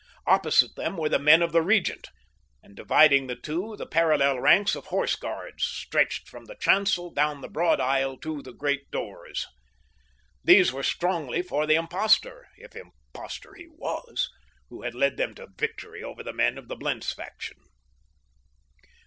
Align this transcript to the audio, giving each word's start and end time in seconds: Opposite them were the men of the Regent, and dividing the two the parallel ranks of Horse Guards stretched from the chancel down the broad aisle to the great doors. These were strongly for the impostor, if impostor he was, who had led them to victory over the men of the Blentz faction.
Opposite 0.25 0.73
them 0.75 0.97
were 0.97 1.09
the 1.09 1.19
men 1.19 1.43
of 1.43 1.51
the 1.51 1.61
Regent, 1.61 2.07
and 2.63 2.75
dividing 2.75 3.27
the 3.27 3.35
two 3.35 3.75
the 3.77 3.85
parallel 3.85 4.39
ranks 4.39 4.73
of 4.73 4.87
Horse 4.87 5.15
Guards 5.15 5.63
stretched 5.63 6.27
from 6.27 6.45
the 6.45 6.55
chancel 6.59 7.13
down 7.13 7.41
the 7.41 7.47
broad 7.47 7.79
aisle 7.79 8.17
to 8.21 8.41
the 8.41 8.51
great 8.51 8.89
doors. 8.89 9.45
These 10.43 10.73
were 10.73 10.81
strongly 10.81 11.43
for 11.43 11.67
the 11.67 11.75
impostor, 11.75 12.47
if 12.57 12.75
impostor 12.75 13.53
he 13.53 13.67
was, 13.67 14.27
who 14.69 14.81
had 14.81 14.95
led 14.95 15.17
them 15.17 15.35
to 15.35 15.49
victory 15.55 16.01
over 16.03 16.23
the 16.23 16.33
men 16.33 16.57
of 16.57 16.67
the 16.67 16.75
Blentz 16.75 17.13
faction. 17.13 17.57